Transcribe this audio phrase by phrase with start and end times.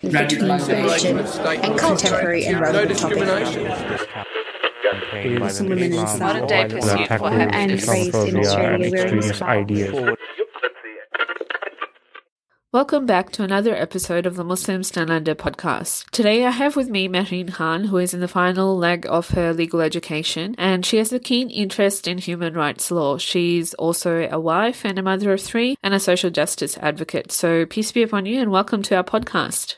[0.00, 4.06] between virgin and contemporary and relevant topics.
[5.56, 7.88] Some women in Modern day Islam pursuit for happiness.
[7.88, 10.16] and raised in Australia wearing extremist ideas.
[12.70, 16.08] Welcome back to another episode of the Muslims Down Under podcast.
[16.10, 19.54] Today I have with me Mehreen Khan, who is in the final leg of her
[19.54, 23.16] legal education, and she has a keen interest in human rights law.
[23.16, 27.32] She's also a wife and a mother of three, and a social justice advocate.
[27.32, 29.76] So peace be upon you, and welcome to our podcast.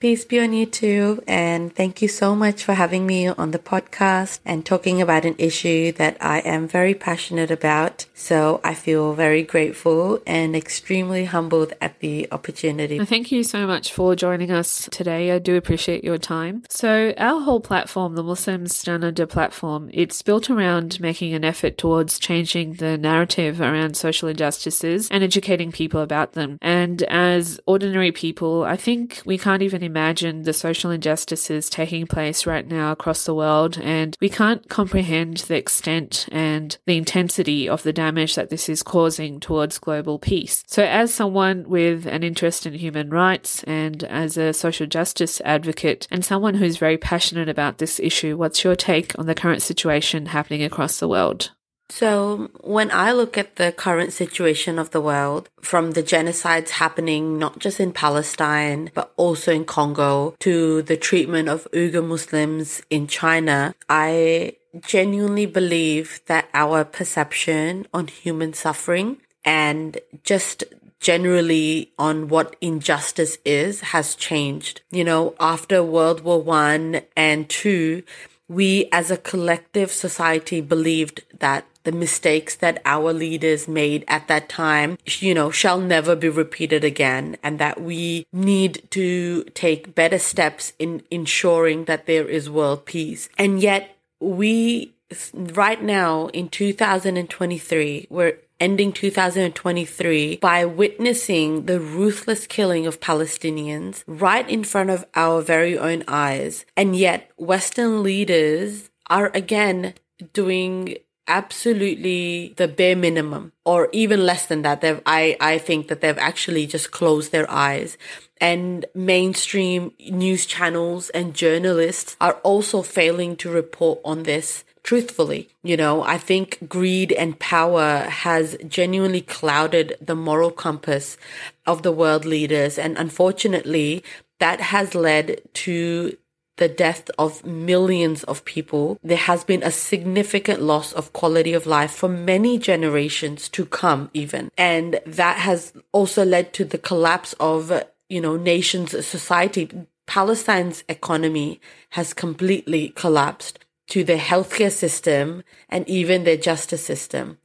[0.00, 3.58] Peace be on you too, and thank you so much for having me on the
[3.58, 8.06] podcast and talking about an issue that I am very passionate about.
[8.14, 13.04] So I feel very grateful and extremely humbled at the opportunity.
[13.04, 15.32] Thank you so much for joining us today.
[15.32, 16.62] I do appreciate your time.
[16.68, 21.76] So, our whole platform, the Muslims Down Under platform, it's built around making an effort
[21.76, 26.56] towards changing the narrative around social injustices and educating people about them.
[26.62, 32.46] And as ordinary people, I think we can't even imagine the social injustices taking place
[32.46, 37.82] right now across the world, and we can't comprehend the extent and the intensity of
[37.82, 40.62] the damage that this is causing towards global peace.
[40.66, 46.06] So, as someone with an interest in human rights and as a social justice advocate
[46.10, 50.26] and someone who's very passionate about this issue, what's your take on the current situation
[50.26, 51.50] happening across the world?
[51.90, 57.38] So, when I look at the current situation of the world, from the genocides happening
[57.38, 63.06] not just in Palestine, but also in Congo, to the treatment of Uyghur Muslims in
[63.06, 70.64] China, I genuinely believe that our perception on human suffering and just
[71.00, 74.82] generally on what injustice is has changed.
[74.90, 78.02] You know, after World War One and Two,
[78.48, 84.48] we as a collective society believed that the mistakes that our leaders made at that
[84.48, 90.18] time, you know, shall never be repeated again and that we need to take better
[90.18, 93.28] steps in ensuring that there is world peace.
[93.38, 94.94] And yet we
[95.32, 104.48] right now in 2023, we're ending 2023 by witnessing the ruthless killing of Palestinians right
[104.48, 106.64] in front of our very own eyes.
[106.76, 109.94] And yet Western leaders are again
[110.32, 110.96] doing
[111.28, 116.18] absolutely the bare minimum or even less than that they've i i think that they've
[116.18, 117.96] actually just closed their eyes
[118.40, 125.50] and mainstream news channels and journalists are also failing to report on this truthfully.
[125.62, 131.18] You know, I think greed and power has genuinely clouded the moral compass
[131.66, 132.78] of the world leaders.
[132.78, 134.02] And unfortunately,
[134.38, 136.16] that has led to
[136.58, 138.98] the death of millions of people.
[139.02, 144.10] There has been a significant loss of quality of life for many generations to come,
[144.12, 144.50] even.
[144.58, 147.72] And that has also led to the collapse of,
[148.08, 149.70] you know, nations, society.
[150.06, 151.60] Palestine's economy
[151.90, 153.58] has completely collapsed
[153.88, 157.38] to their healthcare system and even their justice system.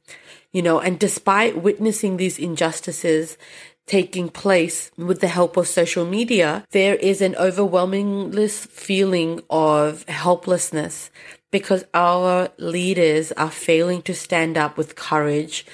[0.52, 3.36] You know, and despite witnessing these injustices
[3.86, 11.10] taking place with the help of social media, there is an overwhelming feeling of helplessness
[11.50, 15.64] because our leaders are failing to stand up with courage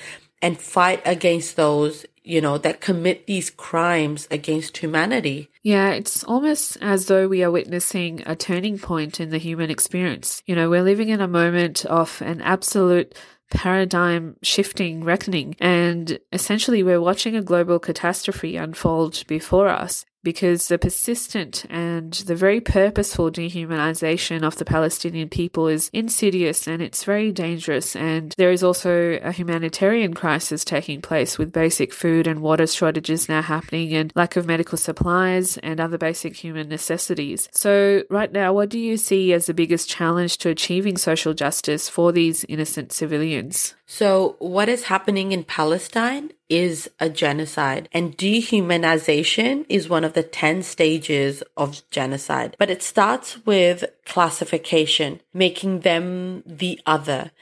[0.42, 5.50] and fight against those you know, that commit these crimes against humanity.
[5.62, 10.42] Yeah, it's almost as though we are witnessing a turning point in the human experience.
[10.46, 13.14] You know, we're living in a moment of an absolute
[13.50, 20.78] paradigm shifting reckoning, and essentially we're watching a global catastrophe unfold before us because the
[20.78, 27.32] persistent and the very purposeful dehumanization of the Palestinian people is insidious and it's very
[27.32, 27.96] dangerous.
[27.96, 33.28] And there is also a humanitarian crisis taking place with basic food and water shortages
[33.28, 37.48] now happening and lack of medical supplies and other basic human necessities.
[37.52, 41.88] So, right now, what do you see as the biggest challenge to achieving social justice
[41.88, 43.74] for these innocent civilians?
[43.92, 50.22] So, what is happening in Palestine is a genocide, and dehumanization is one of the
[50.22, 52.54] 10 stages of genocide.
[52.56, 57.32] But it starts with classification, making them the other.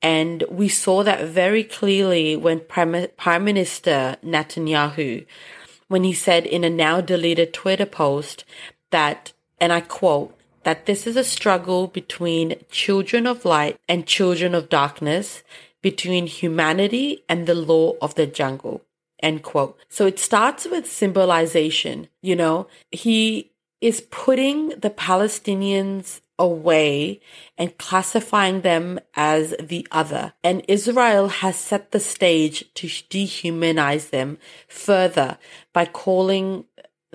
[0.00, 2.92] And we saw that very clearly when Prime,
[3.44, 5.26] Minister Netanyahu,
[5.88, 8.44] when he said in a now deleted Twitter post
[8.92, 14.52] that, and I quote, that this is a struggle between children of light and children
[14.52, 15.44] of darkness
[15.86, 18.82] between humanity and the law of the jungle.
[19.22, 19.78] End quote.
[19.88, 22.08] So it starts with symbolization.
[22.22, 27.20] You know, he is putting the Palestinians away
[27.56, 30.32] and classifying them as the other.
[30.42, 35.38] And Israel has set the stage to dehumanize them further
[35.72, 36.64] by calling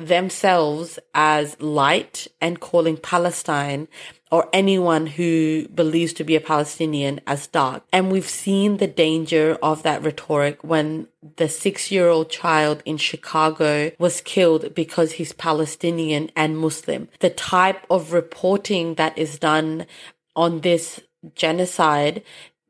[0.08, 3.88] themselves as light and calling Palestine
[4.32, 7.84] or anyone who believes to be a Palestinian as dark.
[7.92, 12.98] And we've seen the danger of that rhetoric when the six year old child in
[12.98, 17.10] Chicago was killed because he's Palestinian and Muslim.
[17.20, 19.86] The type of reporting that is done
[20.36, 21.02] on this
[21.36, 22.24] genocide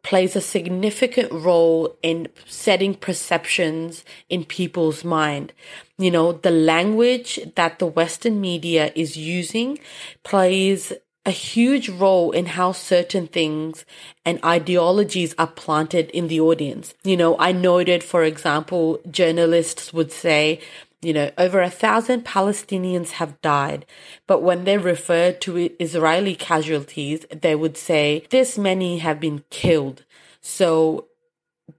[0.04, 5.54] plays a significant role in setting perceptions in people's mind.
[5.98, 9.80] You know, the language that the Western media is using
[10.24, 10.92] plays
[11.26, 13.86] a huge role in how certain things
[14.26, 16.96] and ideologies are planted in the audience.
[17.04, 20.60] You know, I noted, for example, journalists would say,
[21.02, 23.86] you know, over a thousand Palestinians have died.
[24.28, 30.06] But when they refer to Israeli casualties, they would say this many have been killed.
[30.42, 31.08] So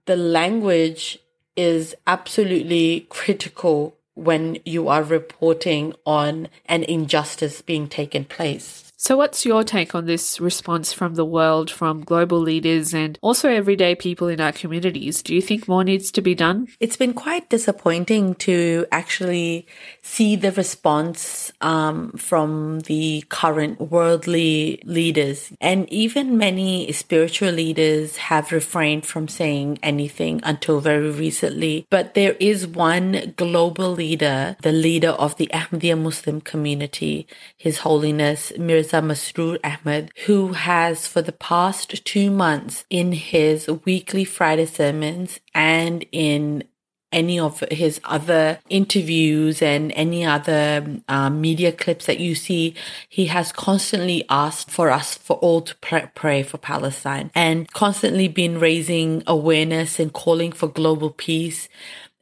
[0.05, 1.19] the language
[1.55, 8.82] is absolutely critical when you are reporting on an injustice being taken place.
[9.03, 13.49] So, what's your take on this response from the world, from global leaders, and also
[13.49, 15.21] everyday people in our communities?
[15.21, 16.69] Do you think more needs to be done?
[16.79, 19.67] It's been quite disappointing to actually
[20.01, 25.51] see the response um, from the current worldly leaders.
[25.59, 31.87] And even many spiritual leaders have refrained from saying anything until very recently.
[31.89, 37.27] But there is one global leader, the leader of the Ahmadiyya Muslim community,
[37.57, 44.25] His Holiness Mirza Masroor Ahmad, who has for the past two months in his weekly
[44.25, 46.63] Friday sermons and in
[47.13, 52.75] any of his other interviews and any other um, media clips that you see,
[53.07, 58.27] he has constantly asked for us for all to pray, pray for Palestine and constantly
[58.27, 61.69] been raising awareness and calling for global peace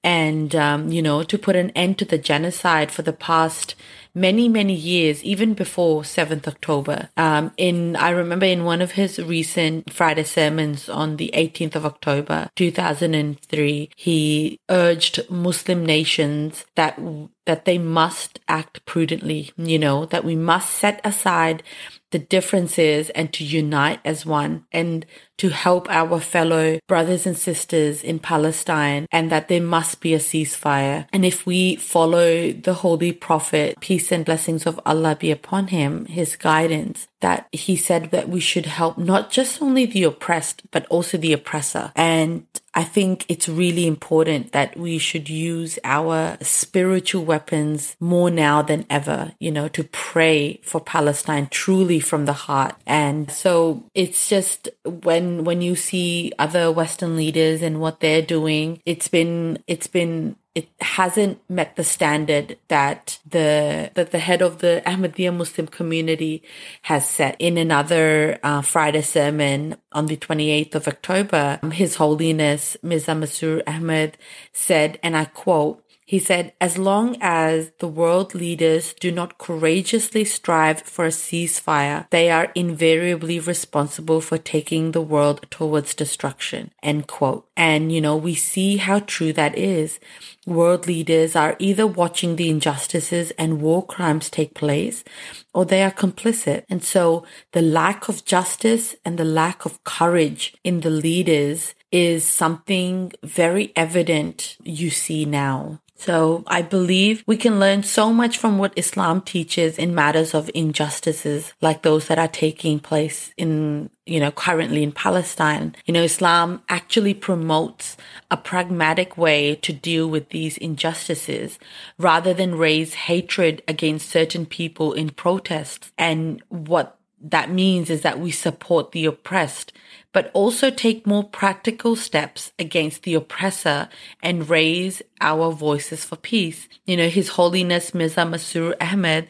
[0.03, 3.75] and, um, you know, to put an end to the genocide for the past
[4.13, 7.09] many, many years, even before 7th October.
[7.15, 11.85] Um, in, I remember in one of his recent Friday sermons on the 18th of
[11.85, 16.99] October, 2003, he urged Muslim nations that
[17.47, 21.63] that they must act prudently, you know, that we must set aside
[22.11, 25.05] the differences and to unite as one and
[25.37, 30.19] to help our fellow brothers and sisters in Palestine and that there must be a
[30.19, 31.07] ceasefire.
[31.11, 36.05] And if we follow the Holy Prophet, peace and blessings of Allah be upon him,
[36.05, 40.85] his guidance, that he said that we should help not just only the oppressed, but
[40.87, 41.91] also the oppressor.
[41.95, 48.61] And I think it's really important that we should use our spiritual weapons more now
[48.61, 52.75] than ever, you know, to pray for Palestine truly from the heart.
[52.87, 58.81] And so it's just when, when you see other Western leaders and what they're doing,
[58.85, 64.59] it's been, it's been it hasn't met the standard that the that the head of
[64.59, 66.43] the Ahmadiyya Muslim community
[66.83, 67.35] has set.
[67.39, 74.17] In another uh, Friday sermon on the 28th of October, His Holiness Mirza Masroor Ahmad
[74.51, 80.25] said, and I quote, he said, as long as the world leaders do not courageously
[80.25, 86.69] strive for a ceasefire, they are invariably responsible for taking the world towards destruction.
[86.83, 87.47] End quote.
[87.55, 90.01] And, you know, we see how true that is.
[90.45, 95.05] World leaders are either watching the injustices and war crimes take place
[95.53, 96.65] or they are complicit.
[96.69, 102.25] And so the lack of justice and the lack of courage in the leaders is
[102.25, 105.79] something very evident you see now.
[106.01, 110.49] So I believe we can learn so much from what Islam teaches in matters of
[110.55, 115.75] injustices like those that are taking place in, you know, currently in Palestine.
[115.85, 117.97] You know, Islam actually promotes
[118.31, 121.59] a pragmatic way to deal with these injustices
[121.99, 125.91] rather than raise hatred against certain people in protests.
[125.99, 129.71] And what that means is that we support the oppressed
[130.13, 133.87] but also take more practical steps against the oppressor
[134.21, 136.67] and raise our voices for peace.
[136.85, 139.27] You know, His Holiness Mirza Masroor Ahmad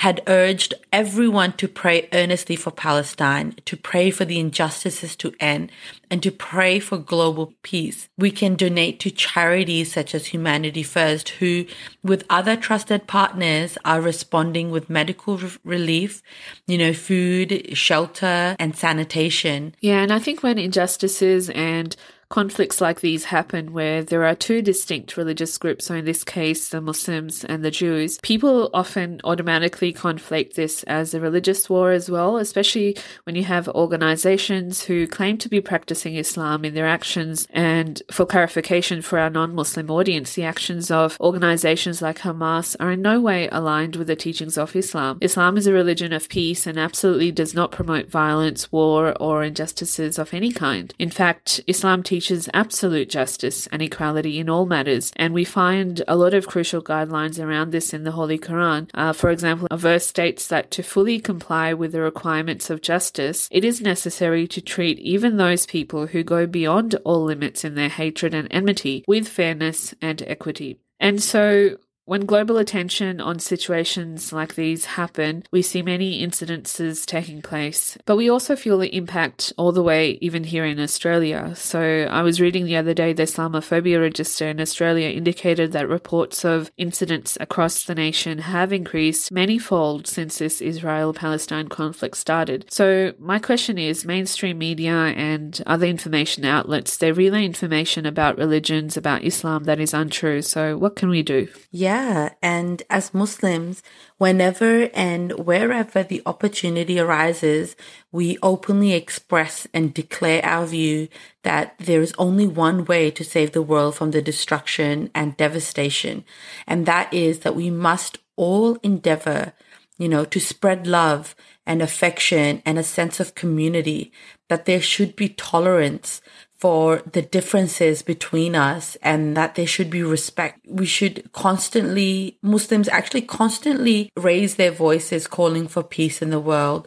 [0.00, 5.70] had urged everyone to pray earnestly for Palestine, to pray for the injustices to end,
[6.10, 8.08] and to pray for global peace.
[8.16, 11.66] We can donate to charities such as Humanity First, who,
[12.02, 16.22] with other trusted partners, are responding with medical re- relief,
[16.66, 19.74] you know, food, shelter, and sanitation.
[19.80, 21.94] Yeah, and I think when injustices and
[22.30, 26.68] conflicts like these happen where there are two distinct religious groups, so in this case,
[26.68, 32.08] the Muslims and the Jews, people often automatically conflate this as a religious war as
[32.08, 37.48] well, especially when you have organizations who claim to be practicing Islam in their actions.
[37.50, 42.92] And for clarification for our non Muslim audience, the actions of organizations like Hamas are
[42.92, 45.18] in no way aligned with the teachings of Islam.
[45.20, 50.16] Islam is a religion of peace and absolutely does not promote violence, war, or injustices
[50.16, 50.94] of any kind.
[50.96, 52.19] In fact, Islam teaches
[52.54, 57.42] absolute justice and equality in all matters, and we find a lot of crucial guidelines
[57.42, 58.90] around this in the Holy Quran.
[58.94, 63.48] Uh, for example, a verse states that to fully comply with the requirements of justice,
[63.50, 67.88] it is necessary to treat even those people who go beyond all limits in their
[67.88, 70.78] hatred and enmity with fairness and equity.
[70.98, 71.78] And so
[72.10, 78.16] when global attention on situations like these happen, we see many incidences taking place, but
[78.16, 81.54] we also feel the impact all the way even here in Australia.
[81.54, 86.44] So I was reading the other day the Islamophobia register in Australia indicated that reports
[86.44, 92.66] of incidents across the nation have increased manyfold since this Israel-Palestine conflict started.
[92.72, 98.96] So my question is mainstream media and other information outlets, they relay information about religions,
[98.96, 100.42] about Islam that is untrue.
[100.42, 101.46] So what can we do?
[101.70, 101.99] Yeah.
[102.00, 102.30] Yeah.
[102.40, 103.82] And as Muslims,
[104.16, 107.76] whenever and wherever the opportunity arises,
[108.10, 111.08] we openly express and declare our view
[111.42, 116.24] that there is only one way to save the world from the destruction and devastation.
[116.66, 119.52] And that is that we must all endeavor,
[119.98, 121.34] you know, to spread love
[121.66, 124.10] and affection and a sense of community,
[124.48, 126.22] that there should be tolerance
[126.60, 130.60] for the differences between us and that there should be respect.
[130.68, 136.86] We should constantly, Muslims actually constantly raise their voices calling for peace in the world.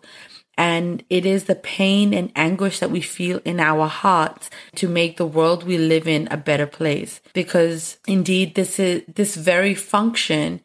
[0.55, 5.17] And it is the pain and anguish that we feel in our hearts to make
[5.17, 7.19] the world we live in a better place.
[7.33, 10.61] Because indeed, this is, this very function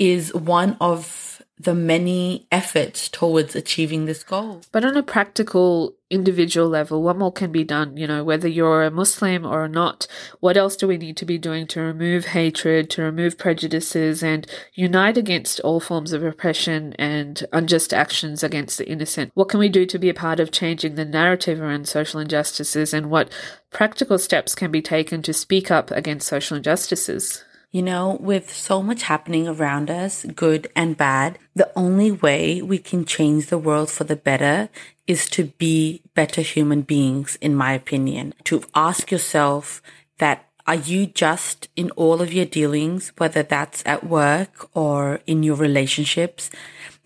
[0.00, 4.62] is one of the many efforts towards achieving this goal.
[4.70, 7.96] But on a practical individual level, what more can be done?
[7.96, 10.06] You know, whether you're a Muslim or not,
[10.40, 14.46] what else do we need to be doing to remove hatred, to remove prejudices, and
[14.74, 19.32] unite against all forms of oppression and unjust actions against the innocent?
[19.34, 22.94] What can we do to be a part of changing the narrative around social injustices,
[22.94, 23.30] and what
[23.70, 27.44] practical steps can be taken to speak up against social injustices?
[27.70, 32.78] You know, with so much happening around us, good and bad, the only way we
[32.78, 34.70] can change the world for the better
[35.06, 38.32] is to be better human beings, in my opinion.
[38.44, 39.82] To ask yourself
[40.18, 45.42] that are you just in all of your dealings, whether that's at work or in
[45.42, 46.50] your relationships?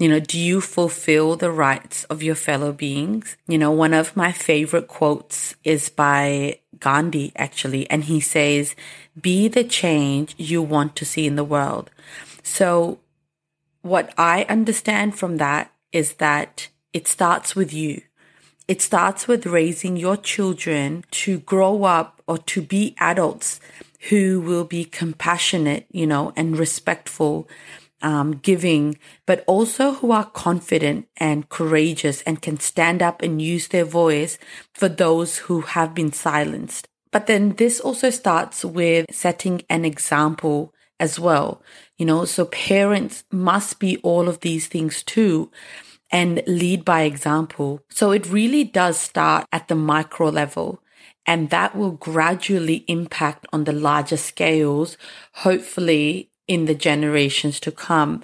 [0.00, 3.36] You know, do you fulfill the rights of your fellow beings?
[3.46, 8.74] You know, one of my favorite quotes is by Gandhi, actually, and he says,
[9.20, 11.90] be the change you want to see in the world.
[12.42, 12.98] So
[13.82, 18.02] what I understand from that is that it starts with you.
[18.68, 23.60] It starts with raising your children to grow up or to be adults
[24.08, 27.48] who will be compassionate, you know, and respectful
[28.02, 33.68] um, giving, but also who are confident and courageous and can stand up and use
[33.68, 34.38] their voice
[34.74, 36.86] for those who have been silenced.
[37.10, 41.62] But then this also starts with setting an example as well.
[41.98, 45.50] You know, so parents must be all of these things too
[46.10, 47.80] and lead by example.
[47.90, 50.82] So it really does start at the micro level
[51.26, 54.96] and that will gradually impact on the larger scales,
[55.34, 58.22] hopefully in the generations to come.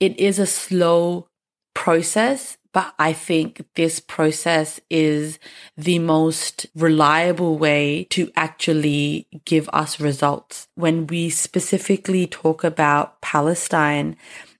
[0.00, 1.28] It is a slow
[1.74, 5.38] process, but I think this process is
[5.76, 10.68] the most reliable way to actually give us results.
[10.74, 14.16] When we specifically talk about Palestine,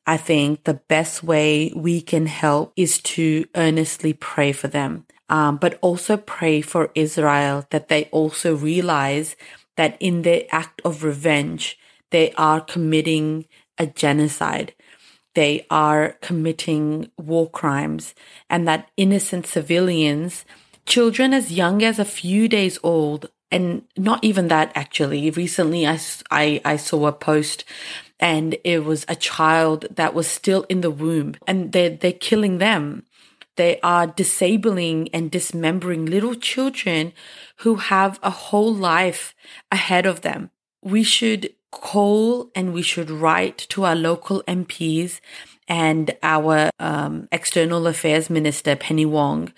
[0.07, 5.05] I think the best way we can help is to earnestly pray for them.
[5.29, 9.37] Um, but also pray for Israel that they also realize
[9.77, 11.79] that in their act of revenge,
[12.11, 13.47] they are committing
[13.79, 14.75] a genocide.
[15.35, 18.15] They are committing war crimes
[18.51, 20.45] and that innocent civilians,
[20.87, 25.31] children as young as a few days old, and not even that actually.
[25.31, 26.01] Recently, I,
[26.31, 27.65] I, I saw a post
[28.19, 32.59] and it was a child that was still in the womb and they're, they're killing
[32.59, 33.05] them.
[33.57, 37.13] They are disabling and dismembering little children
[37.59, 39.35] who have a whole life
[39.71, 40.51] ahead of them.
[40.83, 45.21] We should call and we should write to our local MPs
[45.67, 49.53] and our um, external affairs minister Penny Wong.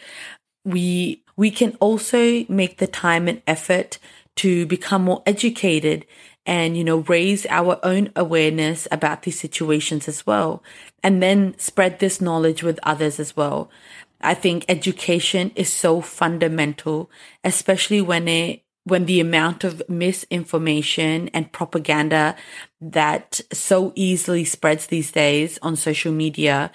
[0.65, 3.99] We we can also make the time and effort
[4.37, 6.05] to become more educated
[6.47, 10.63] and, you know, raise our own awareness about these situations as well.
[11.03, 13.71] And then spread this knowledge with others as well.
[14.21, 17.11] I think education is so fundamental,
[17.43, 22.37] especially when it when the amount of misinformation and propaganda
[22.81, 26.71] that so easily spreads these days on social media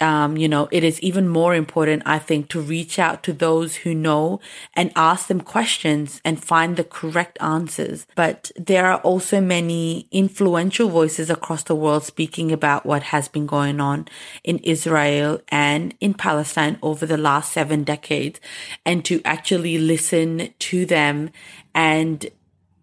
[0.00, 3.76] um, you know, it is even more important, I think, to reach out to those
[3.76, 4.40] who know
[4.74, 8.06] and ask them questions and find the correct answers.
[8.14, 13.46] But there are also many influential voices across the world speaking about what has been
[13.46, 14.08] going on
[14.42, 18.40] in Israel and in Palestine over the last seven decades
[18.86, 21.30] and to actually listen to them
[21.74, 22.30] and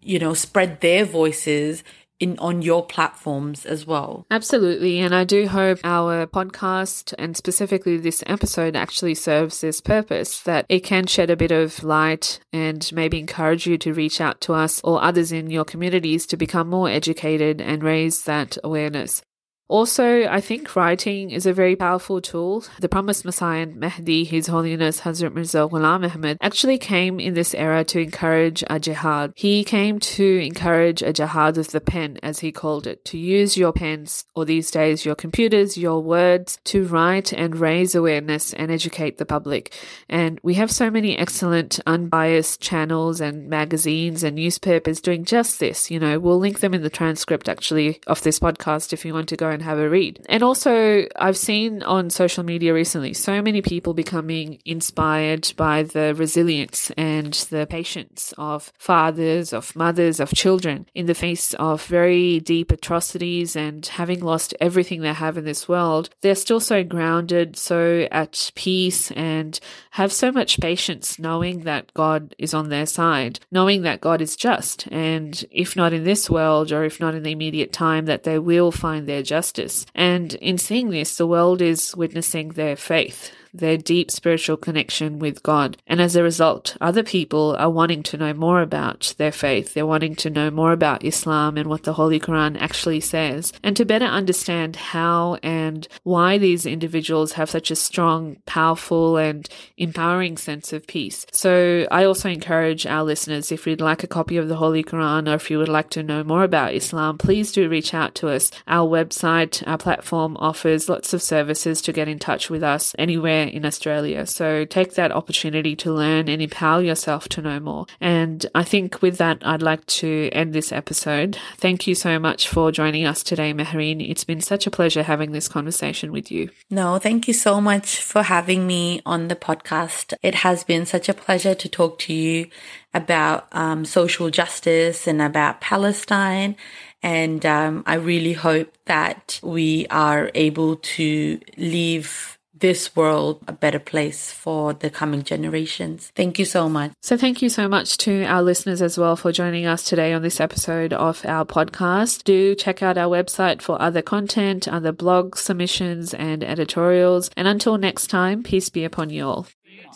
[0.00, 1.84] you know, spread their voices
[2.20, 4.26] in on your platforms as well.
[4.30, 10.40] Absolutely, and I do hope our podcast and specifically this episode actually serves this purpose
[10.42, 14.40] that it can shed a bit of light and maybe encourage you to reach out
[14.42, 19.22] to us or others in your communities to become more educated and raise that awareness.
[19.68, 22.64] Also, I think writing is a very powerful tool.
[22.80, 27.52] The promised Messiah and Mahdi, His Holiness Hazrat Mirza Ghulam Ahmad, actually came in this
[27.52, 29.34] era to encourage a jihad.
[29.36, 33.58] He came to encourage a jihad of the pen, as he called it, to use
[33.58, 38.70] your pens, or these days your computers, your words, to write and raise awareness and
[38.70, 39.74] educate the public.
[40.08, 45.90] And we have so many excellent, unbiased channels and magazines and newspapers doing just this.
[45.90, 49.28] You know, we'll link them in the transcript actually of this podcast if you want
[49.28, 50.24] to go and have a read.
[50.28, 56.14] And also, I've seen on social media recently so many people becoming inspired by the
[56.14, 62.38] resilience and the patience of fathers, of mothers, of children in the face of very
[62.38, 66.10] deep atrocities and having lost everything they have in this world.
[66.20, 69.58] They're still so grounded, so at peace, and
[69.92, 74.36] have so much patience knowing that God is on their side, knowing that God is
[74.36, 74.86] just.
[74.92, 78.38] And if not in this world or if not in the immediate time, that they
[78.38, 79.47] will find their justice
[79.94, 85.42] And in seeing this, the world is witnessing their faith their deep spiritual connection with
[85.42, 85.76] God.
[85.86, 89.74] And as a result, other people are wanting to know more about their faith.
[89.74, 93.76] They're wanting to know more about Islam and what the Holy Quran actually says, and
[93.76, 100.36] to better understand how and why these individuals have such a strong, powerful, and empowering
[100.36, 101.26] sense of peace.
[101.32, 105.30] So I also encourage our listeners, if you'd like a copy of the Holy Quran
[105.30, 108.28] or if you would like to know more about Islam, please do reach out to
[108.28, 108.50] us.
[108.66, 113.37] Our website, our platform offers lots of services to get in touch with us anywhere
[113.46, 114.26] in Australia.
[114.26, 117.86] So take that opportunity to learn and empower yourself to know more.
[118.00, 121.38] And I think with that, I'd like to end this episode.
[121.56, 124.08] Thank you so much for joining us today, Mehreen.
[124.08, 126.50] It's been such a pleasure having this conversation with you.
[126.70, 130.14] No, thank you so much for having me on the podcast.
[130.22, 132.48] It has been such a pleasure to talk to you
[132.94, 136.56] about um, social justice and about Palestine.
[137.02, 143.78] And um, I really hope that we are able to leave this world a better
[143.78, 146.12] place for the coming generations.
[146.14, 146.92] Thank you so much.
[147.00, 150.22] So, thank you so much to our listeners as well for joining us today on
[150.22, 152.24] this episode of our podcast.
[152.24, 157.30] Do check out our website for other content, other blog submissions, and editorials.
[157.36, 159.46] And until next time, peace be upon you all.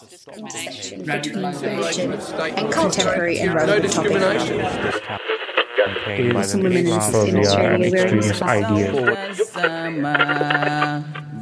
[0.08, 5.00] Discrimination between and contemporary and relevant topics
[5.84, 9.52] campaign by the Islamphobia extremist ideas.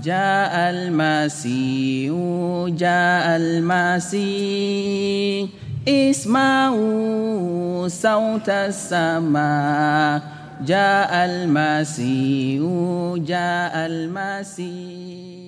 [0.03, 2.11] جاء المسيح
[2.77, 5.49] جاء المسيح
[5.87, 10.21] اسمعوا صوت السماء
[10.65, 12.61] جاء المسيح
[13.27, 15.38] جاء المسيح